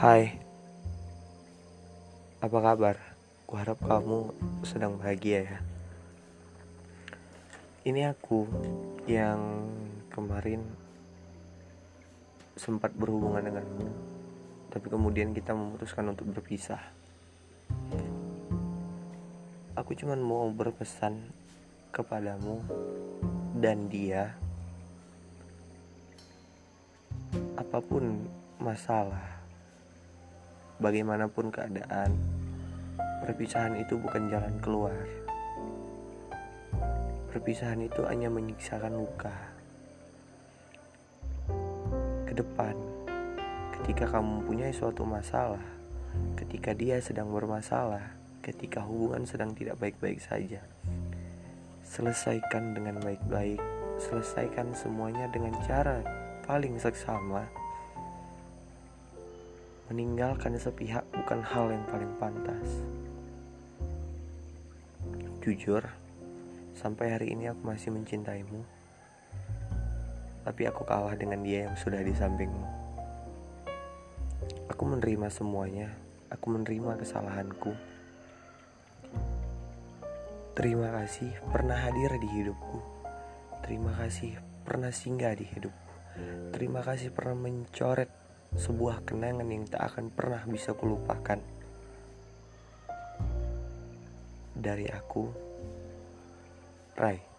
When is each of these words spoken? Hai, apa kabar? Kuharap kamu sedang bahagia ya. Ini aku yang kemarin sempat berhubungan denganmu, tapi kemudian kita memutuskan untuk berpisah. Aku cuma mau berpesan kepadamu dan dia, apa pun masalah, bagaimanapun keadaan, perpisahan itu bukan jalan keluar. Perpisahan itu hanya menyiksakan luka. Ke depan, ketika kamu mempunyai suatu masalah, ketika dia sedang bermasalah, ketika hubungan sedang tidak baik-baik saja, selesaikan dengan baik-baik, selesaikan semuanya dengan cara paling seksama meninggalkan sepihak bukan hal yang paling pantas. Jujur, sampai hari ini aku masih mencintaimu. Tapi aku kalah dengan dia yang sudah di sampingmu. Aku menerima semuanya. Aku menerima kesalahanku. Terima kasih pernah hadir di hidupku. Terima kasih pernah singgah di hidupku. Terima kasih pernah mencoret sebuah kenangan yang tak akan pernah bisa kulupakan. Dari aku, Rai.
Hai, 0.00 0.32
apa 2.40 2.56
kabar? 2.56 2.96
Kuharap 3.44 3.84
kamu 3.84 4.32
sedang 4.64 4.96
bahagia 4.96 5.44
ya. 5.44 5.58
Ini 7.84 8.08
aku 8.08 8.48
yang 9.04 9.68
kemarin 10.08 10.64
sempat 12.56 12.96
berhubungan 12.96 13.44
denganmu, 13.44 13.92
tapi 14.72 14.88
kemudian 14.88 15.36
kita 15.36 15.52
memutuskan 15.52 16.08
untuk 16.08 16.32
berpisah. 16.32 16.80
Aku 19.76 19.92
cuma 19.92 20.16
mau 20.16 20.48
berpesan 20.48 21.28
kepadamu 21.92 22.64
dan 23.52 23.84
dia, 23.92 24.32
apa 27.52 27.84
pun 27.84 28.24
masalah, 28.56 29.39
bagaimanapun 30.80 31.52
keadaan, 31.52 32.16
perpisahan 33.22 33.76
itu 33.76 34.00
bukan 34.00 34.32
jalan 34.32 34.56
keluar. 34.64 34.96
Perpisahan 37.30 37.84
itu 37.84 38.02
hanya 38.08 38.26
menyiksakan 38.32 38.96
luka. 38.96 39.36
Ke 42.26 42.32
depan, 42.34 42.74
ketika 43.78 44.08
kamu 44.08 44.42
mempunyai 44.42 44.72
suatu 44.74 45.06
masalah, 45.06 45.62
ketika 46.34 46.74
dia 46.74 46.98
sedang 46.98 47.30
bermasalah, 47.30 48.16
ketika 48.40 48.82
hubungan 48.82 49.28
sedang 49.28 49.54
tidak 49.54 49.78
baik-baik 49.78 50.18
saja, 50.18 50.64
selesaikan 51.84 52.74
dengan 52.74 52.98
baik-baik, 52.98 53.60
selesaikan 54.00 54.72
semuanya 54.72 55.28
dengan 55.28 55.54
cara 55.68 56.00
paling 56.48 56.80
seksama 56.80 57.59
meninggalkan 59.90 60.54
sepihak 60.54 61.02
bukan 61.10 61.42
hal 61.42 61.66
yang 61.66 61.82
paling 61.90 62.14
pantas. 62.22 62.86
Jujur, 65.42 65.82
sampai 66.78 67.18
hari 67.18 67.34
ini 67.34 67.50
aku 67.50 67.66
masih 67.66 67.90
mencintaimu. 67.90 68.62
Tapi 70.46 70.62
aku 70.70 70.86
kalah 70.86 71.18
dengan 71.18 71.42
dia 71.42 71.66
yang 71.66 71.74
sudah 71.74 71.98
di 72.06 72.14
sampingmu. 72.14 72.66
Aku 74.70 74.86
menerima 74.86 75.26
semuanya. 75.26 75.90
Aku 76.30 76.54
menerima 76.54 77.02
kesalahanku. 77.02 77.74
Terima 80.54 80.94
kasih 81.02 81.34
pernah 81.50 81.74
hadir 81.74 82.14
di 82.14 82.30
hidupku. 82.30 82.78
Terima 83.66 83.90
kasih 83.98 84.38
pernah 84.62 84.94
singgah 84.94 85.34
di 85.34 85.50
hidupku. 85.50 85.90
Terima 86.54 86.78
kasih 86.86 87.10
pernah 87.10 87.34
mencoret 87.34 88.29
sebuah 88.58 89.06
kenangan 89.06 89.46
yang 89.46 89.64
tak 89.70 89.94
akan 89.94 90.10
pernah 90.10 90.42
bisa 90.46 90.74
kulupakan. 90.74 91.38
Dari 94.60 94.86
aku, 94.90 95.24
Rai. 96.98 97.29